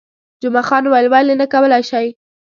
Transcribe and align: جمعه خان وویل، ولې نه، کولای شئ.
جمعه 0.43 0.63
خان 0.69 0.83
وویل، 0.85 1.07
ولې 1.13 1.35
نه، 1.41 1.45
کولای 1.53 1.83
شئ. 1.89 2.07